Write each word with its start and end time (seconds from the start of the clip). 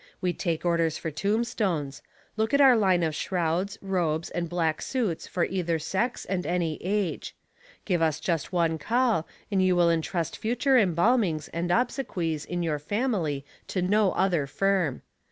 We 0.19 0.33
take 0.33 0.65
orders 0.65 0.97
for 0.97 1.11
tombstones. 1.11 2.01
Look 2.35 2.55
at 2.55 2.59
our 2.59 2.75
line 2.75 3.03
of 3.03 3.13
shrouds, 3.13 3.77
robes, 3.83 4.31
and 4.31 4.49
black 4.49 4.81
suits 4.81 5.27
for 5.27 5.45
either 5.45 5.77
sex 5.77 6.25
and 6.25 6.43
any 6.43 6.83
age. 6.83 7.35
Give 7.85 8.01
us 8.01 8.19
just 8.19 8.51
one 8.51 8.79
call, 8.79 9.27
and 9.51 9.61
you 9.63 9.75
will 9.75 9.91
entrust 9.91 10.37
future 10.37 10.75
embalmings 10.79 11.49
and 11.53 11.69
obsequies 11.69 12.45
in 12.45 12.63
your 12.63 12.79
family 12.79 13.45
to 13.67 13.83
no 13.83 14.11
other 14.13 14.47
firm. 14.47 15.03